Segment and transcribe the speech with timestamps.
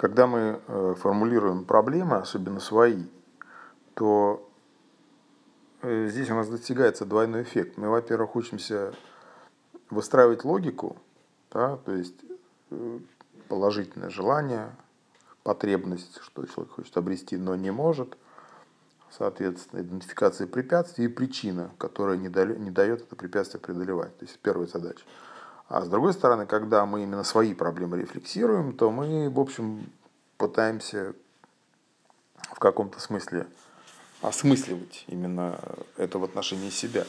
[0.00, 3.04] Когда мы э, формулируем проблемы, особенно свои,
[3.92, 4.50] то
[5.82, 7.76] э, здесь у нас достигается двойной эффект.
[7.76, 8.94] Мы, во-первых, учимся
[9.90, 10.96] выстраивать логику,
[11.52, 12.14] да, то есть
[12.70, 12.98] э,
[13.48, 14.74] положительное желание,
[15.42, 18.16] потребность, что человек хочет обрести, но не может,
[19.10, 24.16] соответственно, идентификация препятствий и причина, которая не, дает это препятствие преодолевать.
[24.16, 25.04] То есть первая задача.
[25.70, 29.88] А с другой стороны, когда мы именно свои проблемы рефлексируем, то мы, в общем,
[30.36, 31.14] пытаемся
[32.34, 33.46] в каком-то смысле
[34.20, 35.60] осмысливать именно
[35.96, 37.04] это в отношении себя.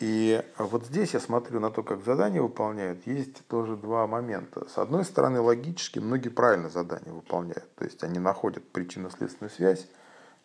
[0.00, 4.68] И вот здесь я смотрю на то, как задание выполняют, есть тоже два момента.
[4.68, 7.72] С одной стороны, логически многие правильно задания выполняют.
[7.76, 9.86] То есть они находят причинно-следственную связь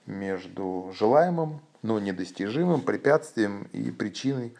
[0.05, 4.53] между желаемым, но недостижимым препятствием и причиной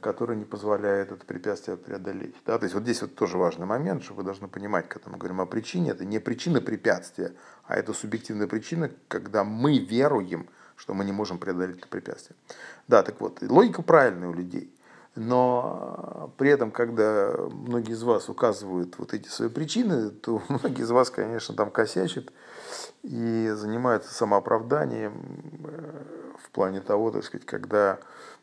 [0.00, 2.36] который не позволяет это препятствие преодолеть.
[2.46, 2.58] Да?
[2.58, 5.40] То есть вот здесь вот тоже важный момент, что вы должны понимать, когда мы говорим
[5.40, 7.32] о причине, это не причина препятствия,
[7.64, 12.36] а это субъективная причина, когда мы веруем, что мы не можем преодолеть это препятствие.
[12.86, 14.72] Да, так вот, логика правильная у людей.
[15.14, 20.90] Но при этом, когда многие из вас указывают вот эти свои причины, то многие из
[20.90, 22.32] вас, конечно, там косячат
[23.02, 25.12] и занимаются самооправданием
[25.64, 26.02] э,
[26.42, 28.41] в плане того, так сказать, когда Э,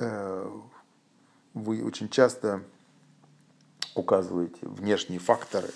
[0.00, 2.62] вы очень часто
[3.94, 5.68] указываете внешние факторы,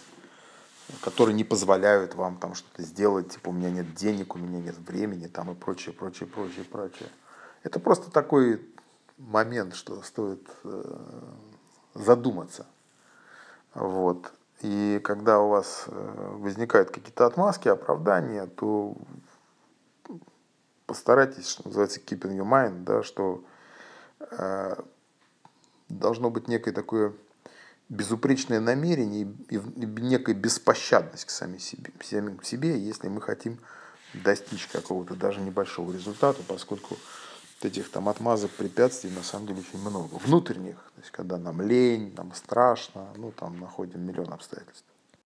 [1.00, 4.78] которые не позволяют вам там что-то сделать, типа у меня нет денег, у меня нет
[4.78, 7.08] времени, там и прочее, прочее, прочее, прочее.
[7.62, 8.64] Это просто такой
[9.18, 10.98] момент, что стоит э,
[11.94, 12.66] задуматься.
[13.74, 14.32] Вот.
[14.60, 18.96] И когда у вас э, возникают какие-то отмазки, оправдания, то
[20.86, 23.51] постарайтесь, что называется, keep in your mind, да, что Э,
[25.88, 27.12] должно быть некое такое
[27.88, 33.58] безупречное намерение и некая беспощадность к сами себе, самим себе, если мы хотим
[34.14, 36.96] достичь какого-то даже небольшого результата, поскольку
[37.64, 40.16] этих там отмазок, препятствий на самом деле очень много.
[40.16, 44.84] Внутренних, то есть когда нам лень, нам страшно, ну там находим миллион обстоятельств.